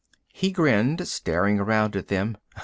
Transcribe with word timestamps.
He 0.33 0.51
grinned, 0.51 1.07
staring 1.07 1.59
around 1.59 1.95
at 1.95 2.07
them. 2.07 2.35